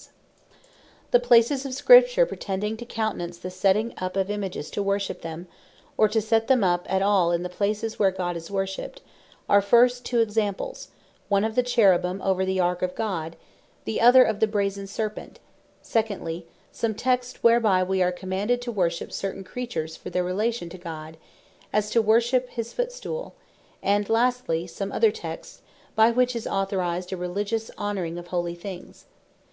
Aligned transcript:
Answer 0.00 0.12
To 0.12 0.14
Certain 0.14 0.30
Seeming 0.30 0.68
Texts 0.70 0.94
For 0.94 1.02
Images 1.02 1.10
The 1.10 1.26
places 1.58 1.66
of 1.66 1.74
Scripture 1.74 2.26
pretended 2.26 2.78
to 2.78 2.84
countenance 2.86 3.38
the 3.38 3.50
setting 3.50 3.94
up 3.98 4.16
of 4.16 4.30
Images, 4.30 4.70
to 4.70 4.80
worship 4.84 5.22
them; 5.22 5.48
or 5.96 6.06
to 6.08 6.20
set 6.20 6.46
them 6.46 6.62
up 6.62 6.86
at 6.88 7.02
all 7.02 7.32
in 7.32 7.42
the 7.42 7.48
places 7.48 7.98
where 7.98 8.12
God 8.12 8.36
is 8.36 8.48
worshipped, 8.48 9.00
are 9.48 9.60
First, 9.60 10.04
two 10.04 10.20
Examples; 10.20 10.90
one 11.28 11.42
of 11.42 11.56
the 11.56 11.64
Cherubins 11.64 12.22
over 12.22 12.44
the 12.44 12.60
Ark 12.60 12.82
of 12.82 12.94
God; 12.94 13.34
the 13.86 14.00
other 14.00 14.22
of 14.22 14.38
the 14.38 14.46
Brazen 14.46 14.86
Serpent: 14.86 15.40
Secondly, 15.82 16.46
some 16.70 16.94
texts 16.94 17.42
whereby 17.42 17.82
we 17.82 18.00
are 18.00 18.12
commanded 18.12 18.62
to 18.62 18.70
worship 18.70 19.10
certain 19.10 19.42
Creatures 19.42 19.96
for 19.96 20.10
their 20.10 20.22
relation 20.22 20.68
to 20.68 20.78
God; 20.78 21.16
as 21.72 21.90
to 21.90 22.00
worship 22.00 22.50
his 22.50 22.72
Footstool: 22.72 23.34
And 23.82 24.08
lastly, 24.08 24.68
some 24.68 24.92
other 24.92 25.10
texts, 25.10 25.60
by 25.96 26.12
which 26.12 26.36
is 26.36 26.46
authorized, 26.46 27.12
a 27.12 27.16
religious 27.16 27.72
honoring 27.76 28.16
of 28.16 28.28
Holy 28.28 28.54
things. 28.54 29.06